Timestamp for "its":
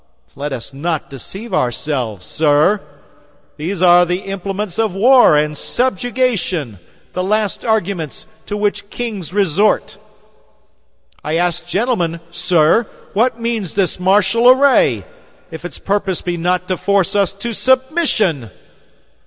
15.65-15.77